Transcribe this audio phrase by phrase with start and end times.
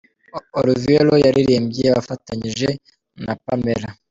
[0.59, 2.67] Olivier Roy yaririmbye afatanyije
[3.23, 3.89] na Pamela.